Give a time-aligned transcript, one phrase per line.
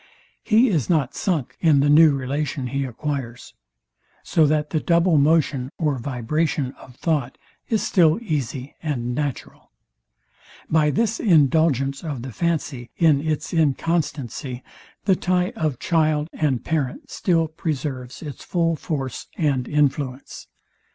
[0.41, 3.53] He is not sunk in the new relation he acquires;
[4.23, 7.37] so that the double motion or vibration of thought
[7.69, 9.69] is still easy and natural.
[10.67, 14.63] By this indulgence of the fancy in its inconstancy,
[15.05, 20.47] the tie of child and parent still preserves its full force and influence.